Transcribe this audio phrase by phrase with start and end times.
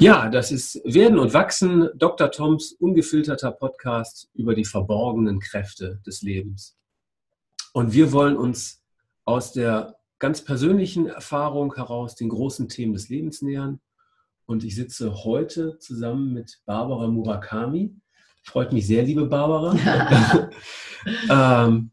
[0.00, 2.30] Ja, das ist Werden und Wachsen, Dr.
[2.30, 6.76] Toms ungefilterter Podcast über die verborgenen Kräfte des Lebens.
[7.72, 8.80] Und wir wollen uns
[9.24, 13.80] aus der ganz persönlichen Erfahrung heraus den großen Themen des Lebens nähern.
[14.46, 17.96] Und ich sitze heute zusammen mit Barbara Murakami.
[18.44, 20.48] Freut mich sehr, liebe Barbara.
[21.28, 21.90] ähm,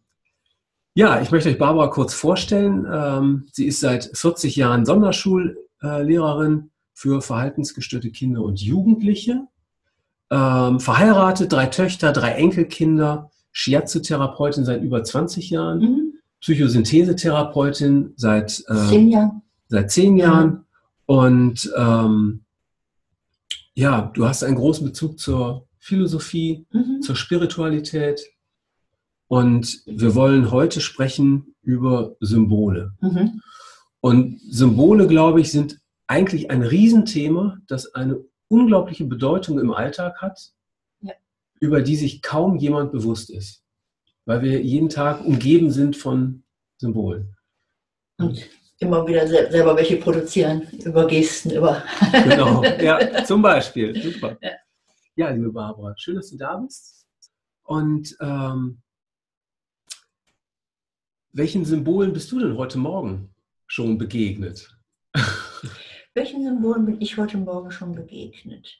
[0.93, 2.85] ja, ich möchte euch Barbara kurz vorstellen.
[2.87, 9.47] Ähm, sie ist seit 40 Jahren Sonderschullehrerin für verhaltensgestörte Kinder und Jugendliche.
[10.31, 16.13] Ähm, verheiratet, drei Töchter, drei Enkelkinder, Shiatsu-Therapeutin seit über 20 Jahren, mhm.
[16.41, 19.41] Psychosynthese-Therapeutin seit, äh, zehn Jahren.
[19.67, 20.49] Seit zehn Jahren.
[20.49, 20.63] Mhm.
[21.05, 22.45] Und ähm,
[23.75, 27.01] ja, du hast einen großen Bezug zur Philosophie, mhm.
[27.01, 28.21] zur Spiritualität.
[29.27, 32.93] Und wir wollen heute sprechen über Symbole.
[33.01, 33.41] Mhm.
[33.99, 40.53] Und Symbole, glaube ich, sind eigentlich ein Riesenthema, das eine unglaubliche Bedeutung im Alltag hat,
[41.01, 41.13] ja.
[41.59, 43.63] über die sich kaum jemand bewusst ist,
[44.25, 46.43] weil wir jeden Tag umgeben sind von
[46.77, 47.35] Symbolen.
[48.17, 48.47] Und
[48.79, 51.83] immer wieder selber welche produzieren, über Gesten, über.
[52.11, 54.01] genau, ja, zum Beispiel.
[54.01, 54.37] Super.
[54.41, 54.51] Ja.
[55.15, 57.05] ja, liebe Barbara, schön, dass du da bist.
[57.63, 58.81] Und ähm,
[61.31, 63.33] welchen Symbolen bist du denn heute Morgen
[63.67, 64.74] schon begegnet?
[66.15, 68.79] Welchen Symbolen bin ich heute Morgen schon begegnet?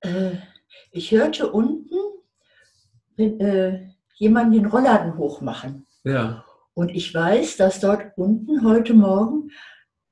[0.00, 0.36] Äh,
[0.92, 1.96] ich hörte unten
[3.16, 5.84] äh, jemanden den Rollladen hochmachen.
[6.04, 6.44] Ja.
[6.74, 9.50] Und ich weiß, dass dort unten heute Morgen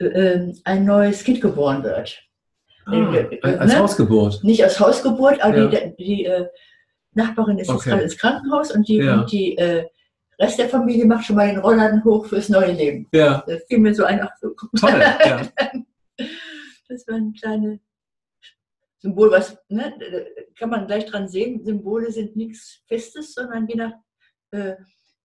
[0.00, 2.20] äh, äh ein neues Kind geboren wird.
[2.86, 3.78] Ah, äh, äh, als ne?
[3.78, 4.42] Hausgeburt?
[4.42, 5.86] Nicht als Hausgeburt, aber ja.
[5.90, 6.46] die, die
[7.12, 7.76] Nachbarin ist okay.
[7.78, 9.20] jetzt gerade ins Krankenhaus und die, ja.
[9.20, 9.56] und die
[10.40, 13.06] Rest der Familie macht schon mal den Rollladen hoch fürs neue Leben.
[13.12, 13.44] Ja.
[13.46, 15.42] Das fiel mir so ein, ach so, Toll, ja.
[16.88, 17.78] Das war ein kleines
[18.98, 19.94] Symbol, was ne,
[20.58, 21.64] kann man gleich dran sehen.
[21.64, 23.92] Symbole sind nichts Festes, sondern je nach
[24.50, 24.74] äh,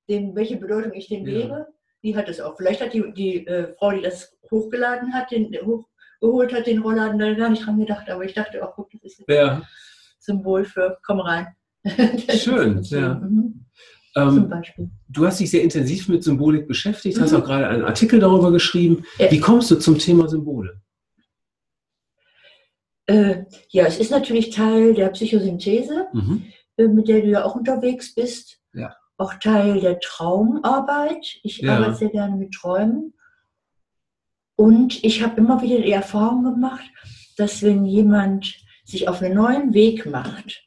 [0.07, 1.39] dem, welche Bedeutung ich dem ja.
[1.39, 1.67] gebe,
[2.03, 2.55] die hat es auch.
[2.55, 7.17] Vielleicht hat die, die äh, Frau, die das hochgeladen hat, den hochgeholt hat, den Rollladen,
[7.17, 8.09] da gar nicht dran gedacht.
[8.09, 9.61] Aber ich dachte auch, guck, das ist ein ja.
[10.19, 11.47] Symbol für komm rein.
[12.29, 13.15] Schön, ja.
[13.15, 13.64] Mhm.
[14.15, 14.89] Ähm, Zum Beispiel.
[15.09, 17.21] Du hast dich sehr intensiv mit Symbolik beschäftigt, mhm.
[17.21, 19.03] hast auch gerade einen Artikel darüber geschrieben.
[19.19, 19.29] Ja.
[19.29, 20.81] Wie kommst du zum Thema Symbole?
[23.07, 26.45] Äh, ja, es ist natürlich Teil der Psychosynthese, mhm.
[26.77, 28.59] äh, mit der du ja auch unterwegs bist.
[28.73, 28.95] Ja.
[29.17, 31.39] Auch Teil der Traumarbeit.
[31.43, 31.77] Ich ja.
[31.77, 33.13] arbeite sehr gerne mit Träumen.
[34.55, 36.89] Und ich habe immer wieder die Erfahrung gemacht,
[37.37, 38.55] dass wenn jemand
[38.85, 40.65] sich auf einen neuen Weg macht,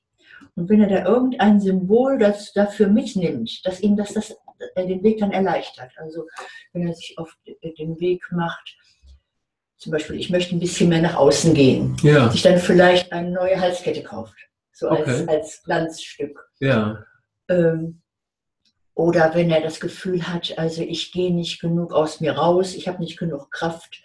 [0.59, 4.37] und wenn er da irgendein Symbol das dafür mitnimmt, dass ihm das, das
[4.75, 5.93] äh, den Weg dann erleichtert.
[5.99, 6.27] Also
[6.73, 8.77] wenn er sich auf den Weg macht,
[9.77, 12.29] zum Beispiel, ich möchte ein bisschen mehr nach außen gehen, ja.
[12.31, 14.35] sich dann vielleicht eine neue Halskette kauft,
[14.73, 15.29] so als, okay.
[15.29, 16.51] als Glanzstück.
[16.59, 17.05] Ja.
[17.49, 18.03] Ähm,
[18.95, 22.89] oder wenn er das Gefühl hat, also ich gehe nicht genug aus mir raus, ich
[22.89, 24.03] habe nicht genug Kraft.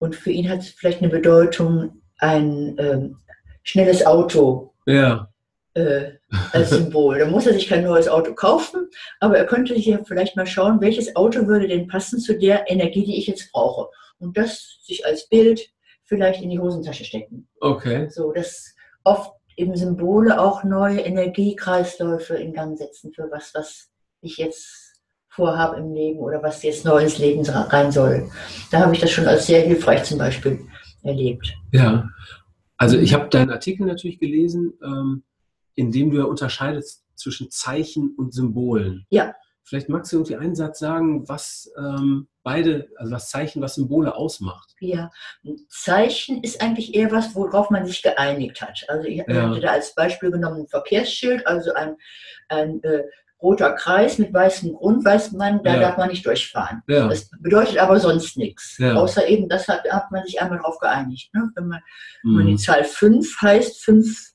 [0.00, 3.18] Und für ihn hat es vielleicht eine Bedeutung, ein ähm,
[3.62, 5.31] schnelles Auto ja
[5.74, 6.12] äh,
[6.52, 7.18] als Symbol.
[7.18, 8.88] Da muss er sich kein neues Auto kaufen,
[9.20, 12.70] aber er könnte sich ja vielleicht mal schauen, welches Auto würde denn passen zu der
[12.70, 13.88] Energie, die ich jetzt brauche.
[14.18, 15.60] Und das sich als Bild
[16.04, 17.48] vielleicht in die Hosentasche stecken.
[17.60, 18.08] Okay.
[18.10, 18.74] So, dass
[19.04, 23.90] oft eben Symbole auch neue Energiekreisläufe in Gang setzen für was, was
[24.20, 28.30] ich jetzt vorhabe im Leben oder was jetzt neu ins Leben rein soll.
[28.70, 30.60] Da habe ich das schon als sehr hilfreich zum Beispiel
[31.02, 31.54] erlebt.
[31.72, 32.08] Ja,
[32.76, 34.74] also ich habe deinen Artikel natürlich gelesen.
[34.84, 35.22] Ähm
[35.74, 39.06] indem du ja unterscheidest zwischen Zeichen und Symbolen.
[39.10, 39.34] Ja.
[39.64, 44.14] Vielleicht magst du irgendwie einen Satz sagen, was ähm, beide, also was Zeichen, was Symbole
[44.14, 44.74] ausmacht.
[44.80, 45.10] Ja,
[45.68, 48.84] Zeichen ist eigentlich eher was, worauf man sich geeinigt hat.
[48.88, 49.48] Also ich ja.
[49.48, 51.96] hatte da als Beispiel genommen ein Verkehrsschild, also ein,
[52.48, 53.04] ein äh,
[53.42, 55.80] roter Kreis mit weißem Grund, weiß man, da ja.
[55.80, 56.82] darf man nicht durchfahren.
[56.86, 57.08] Ja.
[57.08, 58.78] Das bedeutet aber sonst nichts.
[58.78, 58.94] Ja.
[58.94, 61.34] Außer eben, das hat, hat man sich einmal darauf geeinigt.
[61.34, 61.50] Ne?
[61.54, 61.80] Wenn, man,
[62.22, 62.38] mhm.
[62.38, 64.31] wenn man die Zahl 5 heißt, 5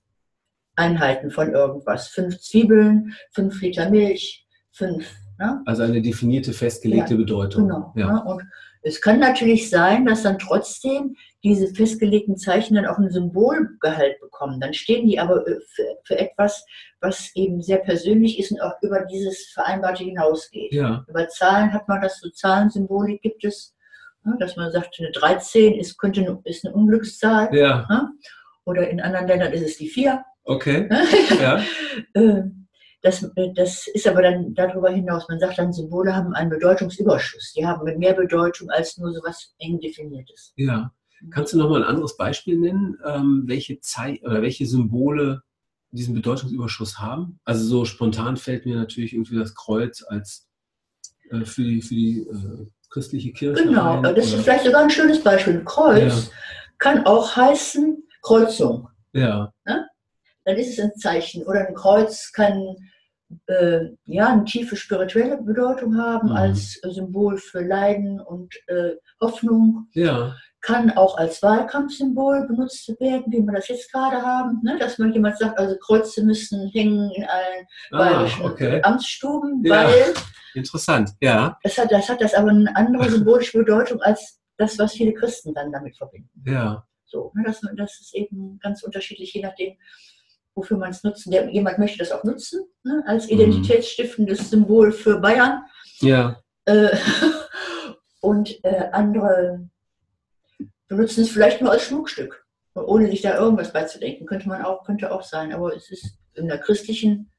[0.77, 2.07] Einheiten von irgendwas.
[2.07, 5.13] Fünf Zwiebeln, fünf Liter Milch, fünf.
[5.39, 5.61] Ne?
[5.65, 7.67] Also eine definierte, festgelegte ja, Bedeutung.
[7.67, 7.93] Genau.
[7.95, 8.11] Ja.
[8.13, 8.23] Ne?
[8.23, 8.43] Und
[8.81, 14.59] es kann natürlich sein, dass dann trotzdem diese festgelegten Zeichen dann auch ein Symbolgehalt bekommen.
[14.59, 16.65] Dann stehen die aber äh, für, für etwas,
[17.01, 20.73] was eben sehr persönlich ist und auch über dieses Vereinbarte hinausgeht.
[20.73, 21.05] Ja.
[21.07, 23.75] Über Zahlen hat man das, so Zahlensymbolik gibt es,
[24.23, 24.35] ne?
[24.39, 27.53] dass man sagt, eine 13 ist, könnte, ist eine Unglückszahl.
[27.53, 27.85] Ja.
[27.89, 28.09] Ne?
[28.65, 30.23] Oder in anderen Ländern ist es die 4.
[30.47, 30.89] Okay.
[31.39, 31.61] Ja.
[32.15, 32.67] Ähm,
[33.01, 35.27] das, äh, das ist aber dann darüber hinaus.
[35.29, 37.53] Man sagt dann, Symbole haben einen Bedeutungsüberschuss.
[37.55, 40.53] Die haben mehr Bedeutung als nur so was eng definiertes.
[40.55, 40.91] Ja.
[41.31, 45.41] Kannst du noch mal ein anderes Beispiel nennen, ähm, welche Zeit oder welche Symbole
[45.91, 47.39] diesen Bedeutungsüberschuss haben?
[47.43, 50.47] Also so spontan fällt mir natürlich irgendwie das Kreuz als
[51.31, 53.63] äh, für die, für die äh, christliche Kirche.
[53.63, 55.63] Genau, ein, das ist vielleicht sogar ein schönes Beispiel.
[55.65, 56.31] Kreuz ja.
[56.77, 58.87] kann auch heißen Kreuzung.
[59.13, 59.51] Ja.
[59.65, 59.87] Ne?
[60.47, 61.43] Dann ist es ein Zeichen.
[61.43, 62.77] Oder ein Kreuz kann
[63.47, 66.35] äh, ja, eine tiefe spirituelle Bedeutung haben mhm.
[66.37, 69.89] als Symbol für Leiden und äh, Hoffnung.
[69.91, 70.33] Ja.
[70.61, 74.77] Kann auch als Wahlkampfsymbol benutzt werden, wie wir das jetzt gerade haben, ne?
[74.79, 78.81] dass man jemand sagt, also Kreuze müssen hängen in allen ah, bayerischen okay.
[78.83, 79.83] Amtsstuben, ja.
[79.83, 80.13] weil.
[80.53, 81.57] Interessant, ja.
[81.61, 85.53] Das hat, das hat das aber eine andere symbolische Bedeutung als das, was viele Christen
[85.53, 86.41] dann damit verbinden.
[86.45, 86.85] Ja.
[87.05, 87.43] So, ne?
[87.45, 89.75] das, das ist eben ganz unterschiedlich, je nachdem,
[90.57, 91.31] wofür man es nutzen.
[91.31, 95.63] Der, jemand möchte das auch nutzen, ne, als identitätsstiftendes Symbol für Bayern.
[95.99, 96.41] Ja.
[96.65, 96.89] Äh,
[98.21, 99.69] und äh, andere
[100.87, 104.25] benutzen es vielleicht nur als Schmuckstück, ohne sich da irgendwas beizudenken.
[104.25, 105.53] Könnte man auch, könnte auch sein.
[105.53, 107.31] Aber es ist in der christlichen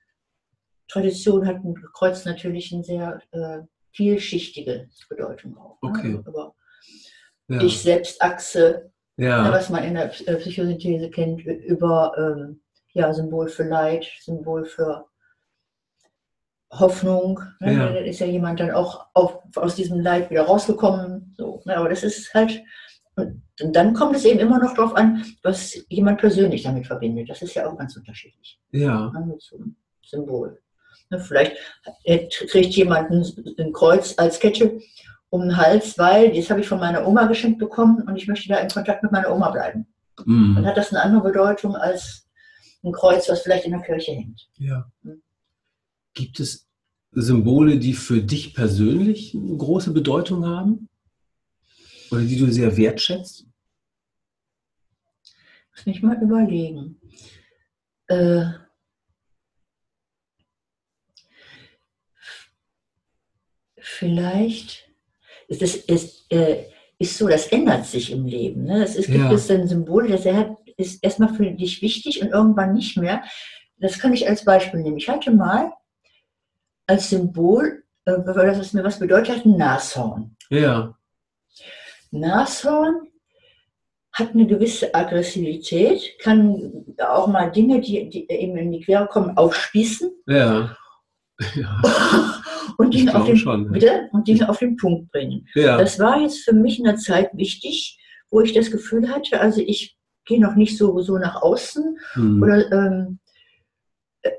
[0.88, 3.60] Tradition hat ein Kreuz natürlich eine sehr äh,
[3.92, 5.78] vielschichtige Bedeutung auch.
[5.82, 5.90] Ne?
[5.90, 6.20] Okay.
[6.24, 6.54] Aber
[7.48, 7.62] ja.
[7.62, 9.50] ich selbst Achse, ja.
[9.52, 12.60] was man in der äh, Psychosynthese kennt, über ähm,
[12.92, 15.06] ja, Symbol für Leid, Symbol für
[16.70, 17.40] Hoffnung.
[17.60, 17.74] Ne?
[17.74, 17.92] Ja.
[17.92, 21.34] Da ist ja jemand dann auch auf, aus diesem Leid wieder rausgekommen.
[21.36, 21.76] So, ne?
[21.76, 22.62] Aber das ist halt,
[23.16, 27.28] und dann kommt es eben immer noch darauf an, was jemand persönlich damit verbindet.
[27.28, 28.60] Das ist ja auch ganz unterschiedlich.
[28.70, 29.10] Ja.
[29.12, 29.26] Ne?
[29.26, 30.60] Mit so einem Symbol.
[31.10, 31.18] Ne?
[31.18, 31.56] Vielleicht
[32.50, 33.26] kriegt jemand ein,
[33.58, 34.78] ein Kreuz als Kette
[35.30, 38.48] um den Hals, weil das habe ich von meiner Oma geschenkt bekommen und ich möchte
[38.48, 39.86] da in Kontakt mit meiner Oma bleiben.
[40.24, 40.54] Mhm.
[40.56, 42.27] Dann hat das eine andere Bedeutung als
[42.82, 44.48] ein Kreuz, was vielleicht in der Kirche hängt.
[44.56, 44.90] Ja.
[45.02, 45.22] Hm.
[46.14, 46.68] Gibt es
[47.12, 50.88] Symbole, die für dich persönlich eine große Bedeutung haben?
[52.10, 53.46] Oder die du sehr wertschätzt?
[55.72, 57.00] Muss mich mal überlegen.
[58.06, 58.46] Äh,
[63.76, 64.90] vielleicht
[65.48, 66.64] ist es ist, äh,
[66.98, 68.64] ist so, das ändert sich im Leben.
[68.64, 68.82] Ne?
[68.82, 69.32] Es ist, gibt ja.
[69.32, 70.24] es ein Symbol, das
[70.78, 73.22] ist erstmal für dich wichtig und irgendwann nicht mehr.
[73.76, 74.96] Das kann ich als Beispiel nehmen.
[74.96, 75.72] Ich hatte mal
[76.86, 80.36] als Symbol, äh, weil das mir was bedeutet hat, ein Nashorn.
[80.50, 80.96] Ja.
[82.10, 83.08] Nashorn
[84.12, 89.36] hat eine gewisse Aggressivität, kann auch mal Dinge, die, die eben in die Quere kommen,
[89.36, 90.10] aufspießen.
[90.26, 90.76] Ja.
[91.54, 91.82] ja.
[92.78, 95.46] und Dinge, auf den, schon, bitte, und Dinge auf den Punkt bringen.
[95.54, 95.76] Ja.
[95.76, 97.98] Das war jetzt für mich in der Zeit wichtig,
[98.30, 99.97] wo ich das Gefühl hatte, also ich
[100.28, 102.42] gehe noch nicht so, so nach außen mhm.
[102.42, 103.18] oder ähm,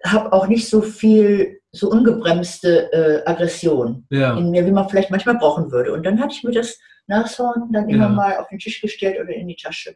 [0.06, 4.38] habe auch nicht so viel, so ungebremste äh, Aggression ja.
[4.38, 5.92] in mir, wie man vielleicht manchmal brauchen würde.
[5.94, 8.10] Und dann hatte ich mir das Nashorn dann immer ja.
[8.10, 9.96] mal auf den Tisch gestellt oder in die Tasche.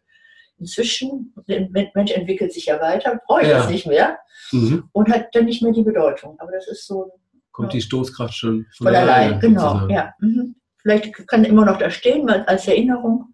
[0.59, 3.57] Inzwischen, der Mensch entwickelt sich ja weiter, brauche ich ja.
[3.57, 4.17] das nicht mehr
[4.51, 4.89] mhm.
[4.91, 6.35] und hat dann nicht mehr die Bedeutung.
[6.39, 7.11] Aber das ist so.
[7.51, 9.87] Kommt die Stoßkraft schon von, von allein, genau.
[9.87, 10.13] Ja.
[10.19, 10.55] Mhm.
[10.77, 13.33] Vielleicht kann immer noch da stehen, als Erinnerung.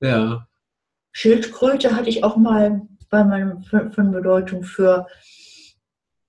[0.00, 0.46] Ja.
[1.12, 5.06] Schildkröte hatte ich auch mal bei meinem von Bedeutung für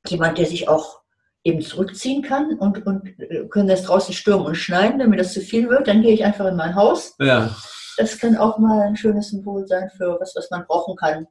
[0.08, 1.02] jemand, der sich auch
[1.44, 5.34] eben zurückziehen kann und, und äh, können das draußen stürmen und schneiden, wenn mir das
[5.34, 7.16] zu viel wird, dann gehe ich einfach in mein Haus.
[7.20, 7.56] Ja.
[7.98, 11.28] Das kann auch mal ein schönes Symbol sein für was, was man brauchen kann.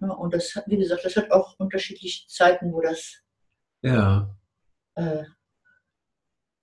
[0.00, 3.16] Ja, und das, wie gesagt, das hat auch unterschiedliche Zeiten, wo das.
[3.82, 4.30] Ja.
[4.94, 5.24] Äh,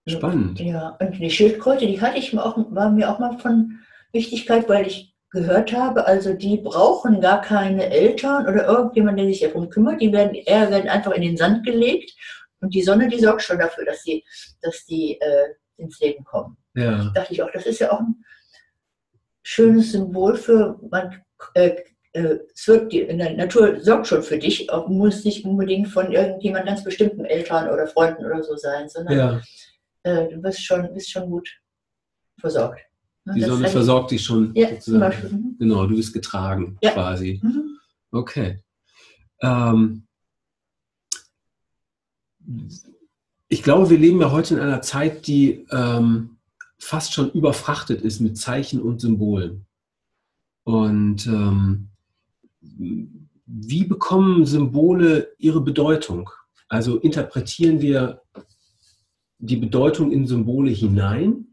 [0.07, 0.59] Spannend.
[0.59, 3.79] Ja, und die Schildkröte, die hatte ich mir auch, war mir auch mal von
[4.11, 9.41] Wichtigkeit, weil ich gehört habe, also die brauchen gar keine Eltern oder irgendjemand, der sich
[9.41, 9.99] darum kümmert.
[9.99, 12.13] Die werden eher werden einfach in den Sand gelegt
[12.61, 14.23] und die Sonne, die sorgt schon dafür, dass die,
[14.61, 16.55] dass die äh, ins Leben kommen.
[16.75, 17.05] Ja.
[17.05, 18.23] Da dachte ich auch, das ist ja auch ein
[19.41, 21.23] schönes Symbol für man.
[21.55, 21.81] Äh,
[22.13, 25.87] äh, es wird die, in der Natur sorgt schon für dich, auch muss nicht unbedingt
[25.87, 29.41] von irgendjemand ganz bestimmten Eltern oder Freunden oder so sein, sondern ja.
[30.03, 31.49] äh, du bist schon, bist schon gut
[32.39, 32.81] versorgt.
[33.25, 34.53] Die das Sonne versorgt dich schon.
[34.53, 35.29] Ja, zum Beispiel.
[35.29, 35.55] Mhm.
[35.57, 36.91] Genau, du bist getragen ja.
[36.91, 37.39] quasi.
[37.41, 37.77] Mhm.
[38.11, 38.59] Okay.
[39.41, 40.03] Ähm,
[43.47, 46.37] ich glaube, wir leben ja heute in einer Zeit, die ähm,
[46.77, 49.65] fast schon überfrachtet ist mit Zeichen und Symbolen.
[50.65, 51.89] Und ähm,
[53.45, 56.29] wie bekommen Symbole ihre Bedeutung?
[56.67, 58.21] Also interpretieren wir
[59.37, 61.52] die Bedeutung in Symbole hinein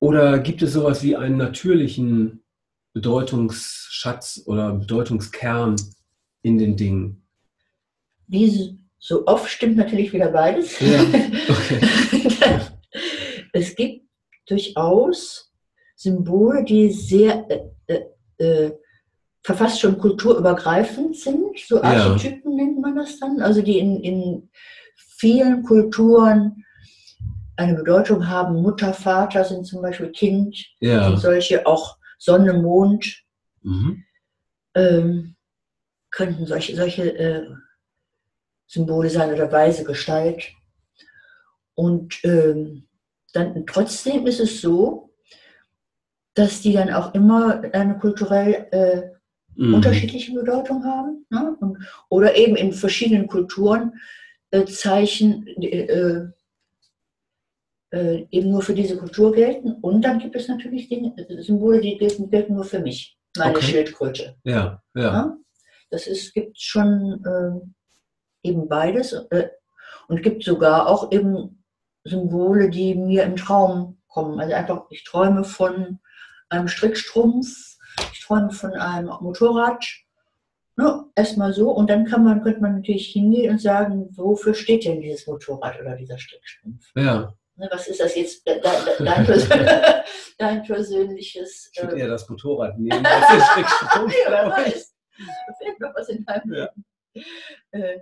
[0.00, 2.44] oder gibt es sowas wie einen natürlichen
[2.92, 5.76] Bedeutungsschatz oder Bedeutungskern
[6.42, 7.26] in den Dingen?
[8.26, 10.78] Wie so oft stimmt natürlich wieder beides.
[10.80, 11.04] Ja.
[11.48, 11.80] Okay.
[13.52, 14.06] es gibt
[14.46, 15.52] durchaus
[15.96, 17.46] Symbole, die sehr
[17.86, 18.72] äh, äh, äh
[19.42, 22.64] verfasst schon kulturübergreifend sind, so Archetypen ja.
[22.64, 24.50] nennt man das dann, also die in, in
[25.16, 26.64] vielen Kulturen
[27.58, 28.62] eine Bedeutung haben.
[28.62, 31.08] Mutter, Vater sind zum Beispiel Kind, ja.
[31.08, 33.24] sind solche auch Sonne, Mond.
[33.62, 34.04] Mhm.
[34.74, 35.34] Ähm,
[36.10, 37.46] könnten solche, solche äh,
[38.66, 40.44] Symbole sein oder weise Gestalt.
[41.74, 42.84] Und ähm,
[43.32, 45.10] dann trotzdem ist es so,
[46.34, 49.74] dass die dann auch immer eine kulturell äh, mhm.
[49.74, 51.26] unterschiedliche Bedeutung haben.
[51.30, 51.56] Ne?
[51.60, 53.94] Und, oder eben in verschiedenen Kulturen
[54.50, 55.46] äh, Zeichen
[57.90, 59.72] äh, eben nur für diese Kultur gelten.
[59.72, 63.66] Und dann gibt es natürlich Dinge, Symbole, die gelten, gelten nur für mich, meine okay.
[63.66, 64.36] Schildkröte.
[64.44, 65.02] Ja, ja.
[65.02, 65.36] ja?
[65.90, 69.12] Das ist, gibt schon äh, eben beides.
[69.30, 69.48] Äh,
[70.08, 71.62] und gibt sogar auch eben
[72.04, 74.40] Symbole, die mir im Traum kommen.
[74.40, 75.98] Also einfach, ich träume von
[76.48, 77.68] einem Strickstrumpf
[78.12, 79.84] ich träume von einem Motorrad.
[80.76, 84.84] Ne, erstmal so und dann kann man, könnte man natürlich hingehen und sagen, wofür steht
[84.84, 86.92] denn dieses Motorrad oder dieser Strickstrumpf?
[86.94, 87.34] Ja.
[87.58, 89.26] Ne, was ist das jetzt, dein, dein,
[90.38, 91.70] dein persönliches.
[91.72, 94.84] Ich würde äh, eher das Motorrad nehmen als den Strickstrumpf, glaube ich.
[95.18, 96.70] Da fehlt noch was in deinem ja.
[97.12, 97.26] Leben.
[97.72, 97.98] Äh,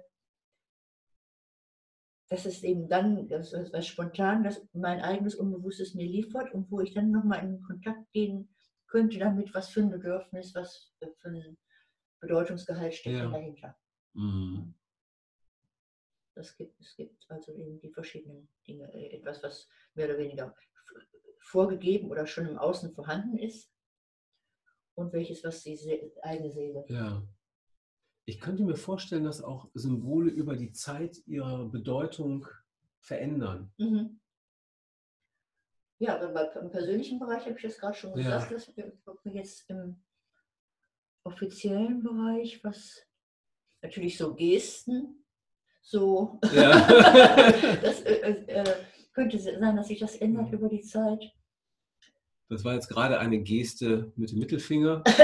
[2.29, 6.81] das ist eben dann das was spontan, das mein eigenes Unbewusstes mir liefert und wo
[6.81, 8.55] ich dann nochmal in Kontakt gehen
[8.89, 11.57] könnte damit, was für ein Bedürfnis, was für ein
[12.21, 13.31] Bedeutungsgehalt steckt ja.
[13.31, 13.77] dahinter.
[14.13, 14.75] Mhm.
[16.37, 18.93] Das gibt, es gibt also eben die verschiedenen Dinge.
[18.93, 20.55] Äh, etwas, was mehr oder weniger
[21.41, 23.73] vorgegeben oder schon im Außen vorhanden ist
[24.95, 25.79] und welches, was die
[26.23, 26.85] eigene Seele.
[26.89, 27.27] Ja.
[28.27, 32.47] Ich könnte mir vorstellen, dass auch Symbole über die Zeit ihre Bedeutung
[32.99, 33.73] verändern.
[33.79, 34.21] Mhm.
[35.99, 38.57] Ja, aber im persönlichen Bereich habe ich das gerade schon gesagt, ja.
[38.57, 40.05] dass wir jetzt im
[41.25, 43.07] offiziellen Bereich, was
[43.81, 45.26] natürlich so Gesten,
[45.89, 46.81] so, ja.
[47.83, 48.75] das äh, äh, äh,
[49.13, 51.23] könnte sein, dass sich das ändert über die Zeit.
[52.49, 55.05] Das war jetzt gerade eine Geste mit dem Mittelfinger.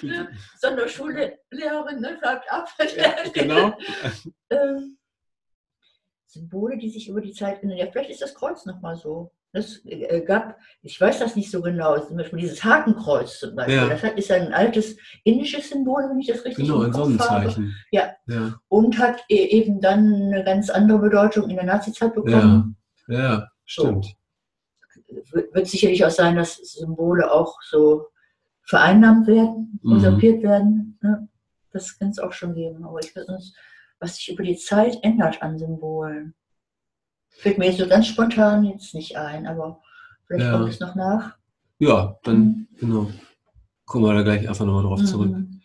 [0.00, 0.26] Genau.
[0.58, 2.68] Sonderschullehrerin, ne, bleibt ab.
[2.94, 3.74] Ja, genau.
[4.50, 4.98] ähm,
[6.26, 7.78] Symbole, die sich über die Zeit ändern.
[7.78, 9.32] Ja, vielleicht ist das Kreuz nochmal so.
[9.54, 13.76] Es äh, gab, ich weiß das nicht so genau, zum Beispiel dieses Hakenkreuz zum Beispiel.
[13.76, 13.88] Ja.
[13.88, 17.74] Das ist ein altes indisches Symbol, wenn ich das richtig Genau, ein Sonnenzeichen.
[17.90, 18.10] Ja.
[18.26, 18.54] ja.
[18.68, 22.76] Und hat e-, eben dann eine ganz andere Bedeutung in der Nazizeit bekommen.
[23.08, 24.06] Ja, ja stimmt.
[25.06, 25.36] So.
[25.52, 28.06] Wird sicherlich auch sein, dass Symbole auch so
[28.64, 29.92] vereinnahmt werden, mhm.
[29.92, 30.98] usurpiert werden.
[31.00, 31.28] Ne?
[31.72, 32.84] Das kann es auch schon geben.
[32.84, 33.54] Aber ich würde uns
[34.04, 36.34] was sich über die Zeit ändert an Symbolen.
[37.36, 39.80] Fällt mir so ganz spontan jetzt nicht ein, aber
[40.26, 40.56] vielleicht ja.
[40.56, 41.36] kommt es noch nach.
[41.78, 42.68] Ja, dann, mhm.
[42.78, 43.10] genau.
[43.84, 45.30] Kommen wir da gleich einfach nochmal drauf zurück.
[45.30, 45.60] Mhm.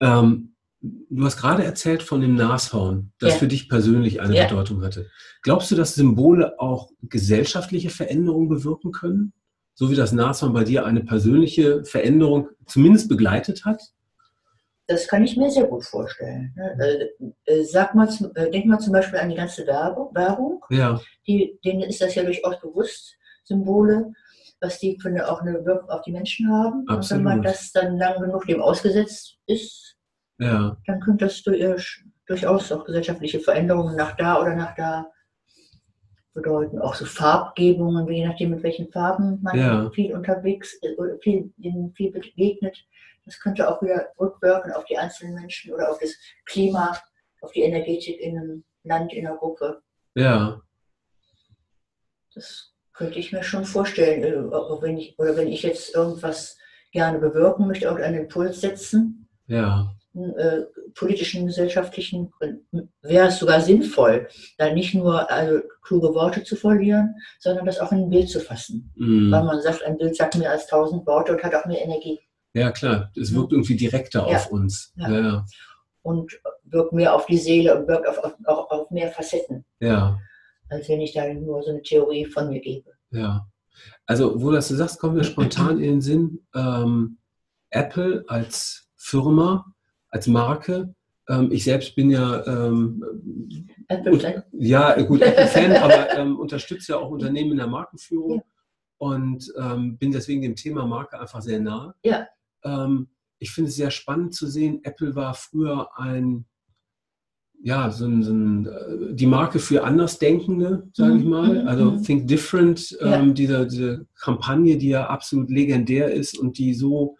[0.00, 3.38] Ähm, du hast gerade erzählt von dem Nashorn, das ja.
[3.38, 4.48] für dich persönlich eine ja.
[4.48, 5.08] Bedeutung hatte.
[5.42, 9.32] Glaubst du, dass Symbole auch gesellschaftliche Veränderungen bewirken können?
[9.74, 13.80] So wie das Nashorn bei dir eine persönliche Veränderung zumindest begleitet hat?
[14.88, 16.54] Das kann ich mir sehr gut vorstellen.
[16.56, 17.10] Ne?
[17.46, 20.64] Äh, äh, sag mal, äh, denk mal zum Beispiel an die ganze Werbung.
[20.70, 21.00] Ja.
[21.26, 24.12] Die, denen ist das ja durchaus bewusst, Symbole,
[24.60, 26.84] was die für auch eine Wirkung auf die Menschen haben.
[26.88, 27.00] Absolut.
[27.00, 29.96] Und wenn man das dann lang genug dem ausgesetzt ist,
[30.38, 30.76] ja.
[30.86, 35.10] dann könnte das durchaus auch gesellschaftliche Veränderungen nach da oder nach da
[36.34, 36.78] bedeuten.
[36.78, 39.90] Auch so Farbgebungen, je nachdem, mit welchen Farben man ja.
[39.90, 40.78] viel unterwegs,
[41.22, 41.52] viel,
[41.94, 42.84] viel begegnet
[43.26, 46.14] das könnte auch wieder rückwirken auf die einzelnen Menschen oder auf das
[46.46, 46.96] Klima,
[47.40, 49.82] auf die Energetik in einem Land, in einer Gruppe.
[50.14, 50.62] Ja.
[52.34, 54.22] Das könnte ich mir schon vorstellen.
[54.24, 56.56] Äh, auch wenn ich, oder wenn ich jetzt irgendwas
[56.92, 59.28] gerne bewirken möchte, irgendeinen Impuls setzen.
[59.46, 59.92] Ja.
[60.14, 60.62] Äh,
[60.94, 62.32] politischen, gesellschaftlichen,
[63.02, 67.92] wäre es sogar sinnvoll, da nicht nur also, kluge Worte zu verlieren, sondern das auch
[67.92, 68.90] in ein Bild zu fassen.
[68.96, 69.30] Mm.
[69.30, 72.18] Weil man sagt, ein Bild sagt mehr als tausend Worte und hat auch mehr Energie.
[72.56, 73.12] Ja, klar.
[73.14, 74.36] Es wirkt irgendwie direkter ja.
[74.36, 74.94] auf uns.
[74.96, 75.10] Ja.
[75.10, 75.46] ja.
[76.00, 79.66] Und wirkt mehr auf die Seele und wirkt auf, auf, auf, auf mehr Facetten.
[79.78, 80.18] Ja.
[80.70, 82.92] Als wenn ich da nur so eine Theorie von mir gebe.
[83.10, 83.46] Ja.
[84.06, 86.46] Also, wo das du sagst, kommen wir spontan in den Sinn.
[86.54, 87.18] Ähm,
[87.68, 89.66] Apple als Firma,
[90.08, 90.94] als Marke.
[91.28, 94.44] Ähm, ich selbst bin ja ähm, Apple-Fan.
[94.52, 98.36] Ja, gut, Apple-Fan, aber ähm, unterstütze ja auch Unternehmen in der Markenführung.
[98.38, 98.42] Ja.
[98.98, 101.94] Und ähm, bin deswegen dem Thema Marke einfach sehr nah.
[102.02, 102.26] Ja
[102.66, 103.08] ähm,
[103.38, 106.46] ich finde es sehr spannend zu sehen, Apple war früher ein
[107.62, 111.62] ja, so ein, so ein, äh, die Marke für Andersdenkende, sage ich mhm, mal.
[111.62, 112.02] Mhm, also mhm.
[112.02, 113.16] Think Different, ja.
[113.16, 117.16] ähm, diese, diese Kampagne, die ja absolut legendär ist und die so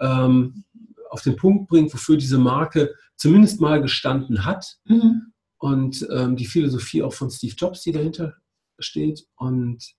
[0.00, 0.64] ähm,
[1.10, 4.78] auf den Punkt bringt, wofür diese Marke zumindest mal gestanden hat.
[4.84, 5.32] Mhm.
[5.58, 8.34] Und ähm, die Philosophie auch von Steve Jobs, die dahinter
[8.78, 9.26] steht.
[9.36, 9.94] Und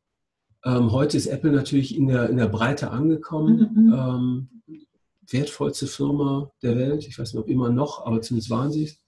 [0.66, 3.72] ähm, heute ist Apple natürlich in der, in der Breite angekommen.
[3.74, 3.94] Mhm.
[3.94, 4.50] Ähm,
[5.32, 7.08] wertvollste Firma der Welt.
[7.08, 9.00] Ich weiß nicht, ob immer noch, aber zumindest waren sie es.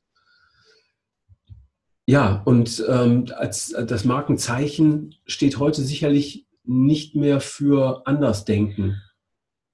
[2.05, 9.01] Ja, und ähm, als das Markenzeichen steht heute sicherlich nicht mehr für Andersdenken.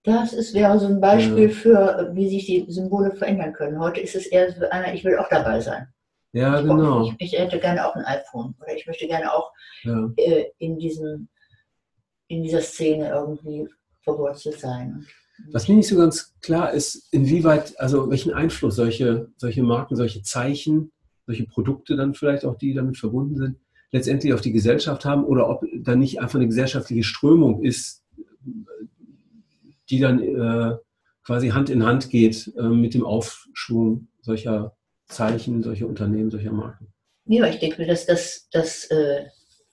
[0.04, 1.54] Das ist, wäre so ein Beispiel ja.
[1.54, 3.80] für, wie sich die Symbole verändern können.
[3.80, 5.88] Heute ist es eher so einer, ich will auch dabei sein.
[6.32, 7.08] Ja, ich genau.
[7.08, 9.52] ich, ich, hätte gerne auch ein iPhone oder ich möchte gerne auch
[9.84, 10.10] ja.
[10.18, 11.30] äh, in, diesem,
[12.28, 13.68] in dieser Szene irgendwie
[14.04, 15.06] verwurzelt sein.
[15.52, 20.24] Was mir nicht so ganz klar ist, inwieweit, also welchen Einfluss solche, solche Marken, solche
[20.24, 20.92] Zeichen,
[21.26, 23.58] solche Produkte dann vielleicht auch, die damit verbunden sind,
[23.92, 28.04] letztendlich auf die Gesellschaft haben oder ob da nicht einfach eine gesellschaftliche Strömung ist,
[29.90, 30.78] die dann äh,
[31.24, 36.88] quasi Hand in Hand geht äh, mit dem Aufschwung solcher Zeichen, solcher Unternehmen, solcher Marken.
[37.26, 39.26] Ja, ich denke, dass das, das äh,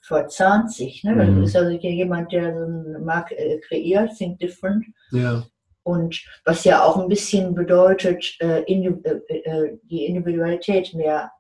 [0.05, 1.03] verzahnt sich.
[1.03, 1.15] Ne?
[1.15, 1.41] Mhm.
[1.41, 4.85] Das ist also jemand, der so eine Marke äh, kreiert, Think Different.
[5.13, 5.45] Ja.
[5.83, 8.89] Und was ja auch ein bisschen bedeutet, äh, äh,
[9.29, 11.31] äh, die Individualität mehr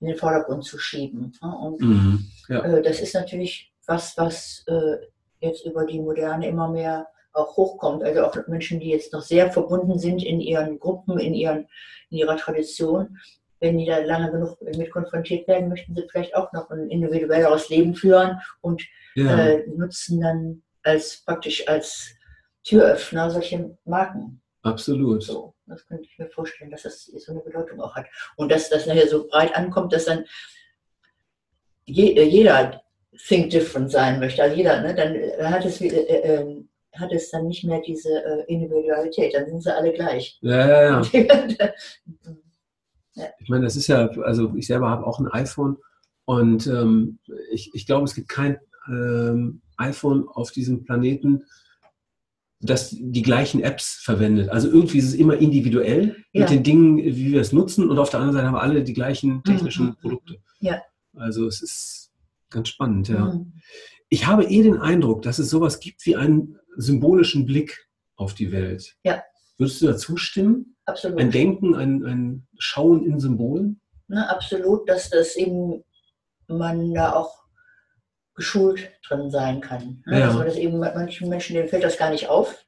[0.00, 1.32] in den Vordergrund zu schieben.
[1.42, 1.56] Ne?
[1.56, 2.26] Und mhm.
[2.48, 2.80] ja.
[2.80, 4.64] das ist natürlich was, was
[5.40, 8.02] jetzt über die Moderne immer mehr auch hochkommt.
[8.02, 11.66] Also auch Menschen, die jetzt noch sehr verbunden sind in ihren Gruppen, in, ihren,
[12.10, 13.18] in ihrer Tradition,
[13.64, 17.70] wenn die da lange genug mit konfrontiert werden, möchten sie vielleicht auch noch ein individuelleres
[17.70, 18.82] Leben führen und
[19.14, 19.38] ja.
[19.38, 22.14] äh, nutzen dann als praktisch als
[22.62, 24.42] Türöffner solche Marken.
[24.62, 25.22] Absolut.
[25.22, 28.06] So, das könnte ich mir vorstellen, dass das so eine Bedeutung auch hat.
[28.36, 30.24] Und dass das nachher so breit ankommt, dass dann
[31.86, 32.82] je, äh, jeder
[33.26, 34.42] Think Different sein möchte.
[34.42, 38.44] Also jeder, ne, dann hat es, äh, äh, hat es dann nicht mehr diese äh,
[38.46, 40.38] Individualität, dann sind sie alle gleich.
[40.42, 41.72] Ja, ja, ja.
[43.14, 43.26] ja.
[43.38, 45.76] Ich meine, das ist ja, also ich selber habe auch ein iPhone
[46.24, 47.18] und ähm,
[47.52, 51.44] ich, ich glaube, es gibt kein ähm, iPhone auf diesem Planeten,
[52.60, 54.48] das die gleichen Apps verwendet.
[54.48, 56.42] Also irgendwie ist es immer individuell ja.
[56.42, 58.82] mit den Dingen, wie wir es nutzen und auf der anderen Seite haben wir alle
[58.82, 59.96] die gleichen technischen mhm.
[59.96, 60.36] Produkte.
[60.60, 60.80] Ja.
[61.14, 62.12] Also es ist
[62.50, 63.34] ganz spannend, ja.
[63.34, 63.52] Mhm.
[64.08, 68.52] Ich habe eh den Eindruck, dass es sowas gibt wie einen symbolischen Blick auf die
[68.52, 68.96] Welt.
[69.04, 69.22] Ja.
[69.58, 70.76] Würdest du da zustimmen?
[70.84, 71.20] Absolut.
[71.20, 73.80] Ein Denken, ein, ein Schauen in Symbolen?
[74.08, 75.82] Na, absolut, dass das eben
[76.46, 77.44] man da auch
[78.34, 80.02] geschult drin sein kann.
[80.06, 80.20] Ne?
[80.20, 80.26] Ja.
[80.26, 82.64] Dass man das eben manchen Menschen, denen fällt das gar nicht auf,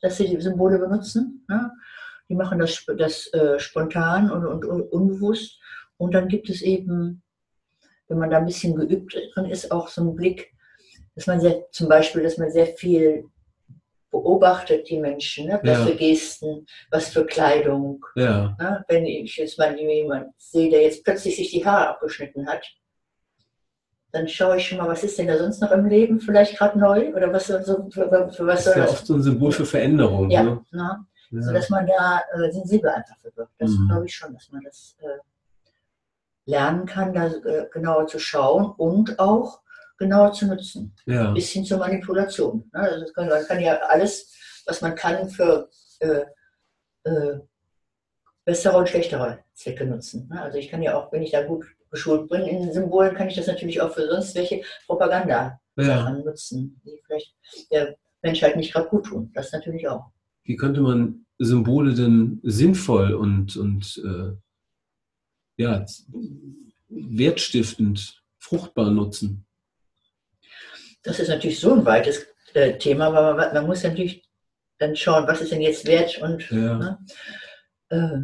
[0.00, 1.44] dass sie die Symbole benutzen.
[1.48, 1.72] Ne?
[2.28, 5.60] Die machen das, das äh, spontan und, und, und, unbewusst.
[5.96, 7.22] Und dann gibt es eben,
[8.08, 10.52] wenn man da ein bisschen geübt drin ist, auch so einen Blick,
[11.14, 13.24] dass man sehr, zum Beispiel, dass man sehr viel
[14.14, 15.58] beobachtet die Menschen, ne?
[15.64, 15.86] was ja.
[15.86, 18.04] für Gesten, was für Kleidung.
[18.14, 18.56] Ja.
[18.60, 18.84] Ne?
[18.86, 22.64] Wenn ich jetzt mal jemanden sehe, der jetzt plötzlich sich die Haare abgeschnitten hat,
[24.12, 26.78] dann schaue ich schon mal, was ist denn da sonst noch im Leben vielleicht gerade
[26.78, 29.66] neu oder was so, für, für was das ist ja oft so ein Symbol für
[29.66, 30.30] Veränderung.
[30.30, 30.64] Ja, ne?
[30.70, 31.06] ne?
[31.32, 31.42] ja.
[31.42, 33.48] so dass man da äh, sensibel einfach für wird.
[33.58, 33.88] Das mhm.
[33.88, 39.18] glaube ich schon, dass man das äh, lernen kann, da äh, genauer zu schauen und
[39.18, 39.63] auch
[39.98, 40.94] genauer zu nutzen.
[41.06, 41.32] Ja.
[41.32, 42.70] Bis hin zur Manipulation.
[42.72, 42.80] Ne?
[42.80, 44.32] Also kann, man kann ja alles,
[44.66, 45.68] was man kann, für
[46.00, 46.24] äh,
[47.04, 47.38] äh,
[48.44, 50.28] bessere und schlechtere Zwecke nutzen.
[50.28, 50.40] Ne?
[50.42, 53.36] Also ich kann ja auch, wenn ich da gut geschult bin in Symbolen, kann ich
[53.36, 56.10] das natürlich auch für sonst welche Propaganda ja.
[56.10, 57.34] nutzen, die vielleicht
[57.70, 59.30] der Menschheit nicht gerade gut tun.
[59.34, 60.10] Das natürlich auch.
[60.42, 64.36] Wie könnte man Symbole denn sinnvoll und, und äh,
[65.56, 65.84] ja,
[66.88, 69.46] wertstiftend, fruchtbar nutzen?
[71.04, 74.24] Das ist natürlich so ein weites äh, Thema, aber man, man, muss natürlich
[74.78, 76.74] dann schauen, was ist denn jetzt wert und ja.
[76.76, 76.98] ne?
[77.90, 78.18] äh,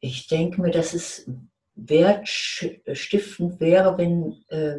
[0.00, 1.30] ich denke mir, dass es
[1.74, 4.78] wertstiftend wäre, wenn äh,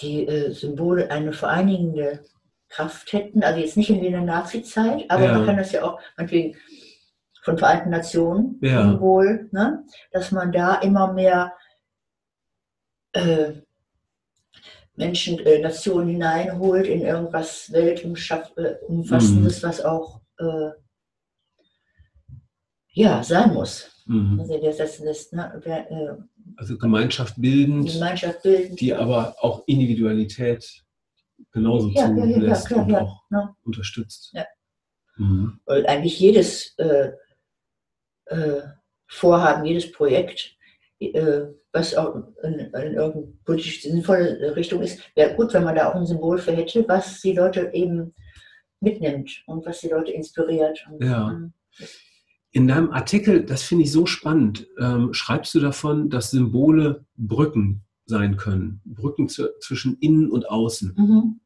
[0.00, 2.24] die äh, Symbole eine vereinigende
[2.68, 5.32] Kraft hätten, also jetzt nicht in der Nazi-Zeit, aber ja.
[5.32, 6.56] man kann das ja auch meinetwegen
[7.42, 8.82] von Vereinten Nationen ja.
[8.82, 11.52] Symbol, ne, dass man da immer mehr
[13.16, 13.62] äh,
[14.94, 20.70] Menschen, äh, Nationen hineinholt in irgendwas Weltumfassendes, äh, was auch äh,
[22.92, 23.90] ja, sein muss.
[24.06, 24.40] Mhm.
[24.40, 26.16] Also, das, das, ne, wer, äh,
[26.56, 30.84] also Gemeinschaft bildend, Gemeinschaft bildend, die aber auch Individualität
[31.52, 33.22] genauso ja, zulässt ja, ja, und auch
[33.64, 34.32] unterstützt.
[35.16, 35.60] Mhm.
[35.66, 37.12] Weil eigentlich jedes äh,
[39.08, 40.56] Vorhaben, jedes Projekt,
[41.76, 45.94] was auch in, in irgendeine politisch sinnvolle Richtung ist, wäre gut, wenn man da auch
[45.94, 48.14] ein Symbol für hätte, was die Leute eben
[48.80, 50.86] mitnimmt und was die Leute inspiriert.
[50.90, 51.30] Und, ja.
[51.30, 51.52] Ähm,
[52.52, 57.84] in deinem Artikel, das finde ich so spannend, ähm, schreibst du davon, dass Symbole Brücken
[58.06, 58.80] sein können.
[58.86, 60.94] Brücken zu, zwischen innen und außen.
[60.96, 61.40] Mhm.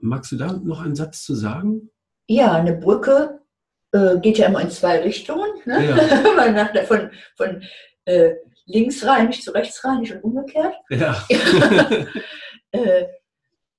[0.00, 1.90] Magst du da noch einen Satz zu sagen?
[2.26, 3.40] Ja, eine Brücke
[3.92, 5.50] äh, geht ja immer in zwei Richtungen.
[5.66, 5.90] Ne?
[5.90, 6.84] Ja.
[6.86, 7.62] von von
[8.04, 8.34] äh,
[8.66, 10.74] linksrheinisch zu rechtsrheinisch und umgekehrt.
[10.90, 11.24] Ja.
[12.70, 13.06] äh,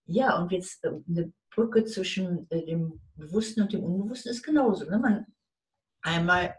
[0.05, 4.89] ja, und jetzt äh, eine Brücke zwischen äh, dem Bewussten und dem Unbewussten ist genauso.
[4.89, 4.97] Ne?
[4.97, 5.25] Man
[6.01, 6.55] einmal